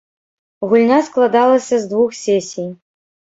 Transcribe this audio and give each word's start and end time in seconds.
Гульня 0.69 0.99
складалася 1.09 1.75
з 1.79 1.85
двух 1.91 2.15
сесій. 2.23 2.67